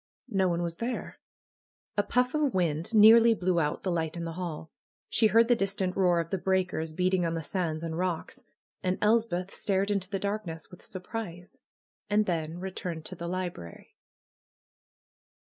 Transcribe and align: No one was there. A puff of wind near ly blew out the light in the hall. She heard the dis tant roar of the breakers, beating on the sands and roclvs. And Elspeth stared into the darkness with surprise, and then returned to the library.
No 0.31 0.47
one 0.49 0.63
was 0.63 0.77
there. 0.77 1.19
A 1.95 2.01
puff 2.01 2.33
of 2.33 2.55
wind 2.55 2.95
near 2.95 3.19
ly 3.21 3.35
blew 3.35 3.59
out 3.59 3.83
the 3.83 3.91
light 3.91 4.17
in 4.17 4.25
the 4.25 4.31
hall. 4.33 4.71
She 5.11 5.27
heard 5.27 5.47
the 5.47 5.55
dis 5.55 5.75
tant 5.75 5.95
roar 5.95 6.19
of 6.19 6.31
the 6.31 6.39
breakers, 6.39 6.91
beating 6.91 7.23
on 7.23 7.35
the 7.35 7.43
sands 7.43 7.83
and 7.83 7.93
roclvs. 7.93 8.41
And 8.81 8.97
Elspeth 8.99 9.51
stared 9.53 9.91
into 9.91 10.09
the 10.09 10.17
darkness 10.17 10.71
with 10.71 10.81
surprise, 10.81 11.59
and 12.09 12.25
then 12.25 12.57
returned 12.57 13.05
to 13.05 13.15
the 13.15 13.27
library. 13.27 13.95